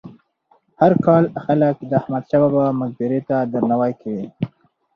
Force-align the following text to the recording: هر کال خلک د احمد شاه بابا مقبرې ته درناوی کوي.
هر 0.79 0.91
کال 1.05 1.23
خلک 1.43 1.75
د 1.89 1.91
احمد 1.99 2.23
شاه 2.29 2.41
بابا 2.43 2.65
مقبرې 2.81 3.19
ته 3.27 3.35
درناوی 3.51 3.93
کوي. 4.01 4.27